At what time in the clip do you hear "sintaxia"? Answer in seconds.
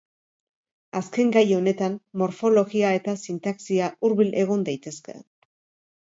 3.25-3.91